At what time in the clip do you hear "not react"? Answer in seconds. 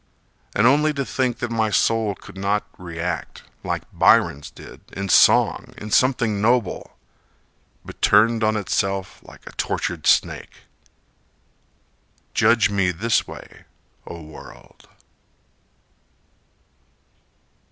2.35-3.43